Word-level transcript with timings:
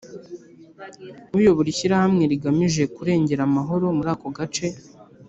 uyobora 1.37 1.67
ishyirahamwe 1.73 2.23
rigamije 2.31 2.83
kurengera 2.95 3.41
amahoro 3.49 3.85
muri 3.97 4.09
ako 4.13 4.27
gace 4.37 4.67